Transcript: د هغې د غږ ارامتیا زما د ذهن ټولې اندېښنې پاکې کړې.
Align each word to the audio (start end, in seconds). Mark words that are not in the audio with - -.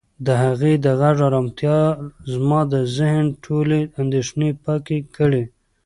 د 0.25 0.27
هغې 0.43 0.73
د 0.85 0.87
غږ 1.01 1.17
ارامتیا 1.27 1.79
زما 2.33 2.59
د 2.73 2.75
ذهن 2.97 3.25
ټولې 3.45 3.79
اندېښنې 4.01 4.49
پاکې 4.65 4.97
کړې. 5.15 5.43